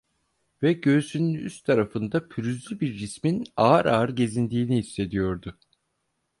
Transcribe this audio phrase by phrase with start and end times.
[0.63, 5.59] Ve göğsünün üst tarafında pürüzlü bir cismin ağır ağır gezindiğini hissediyordu.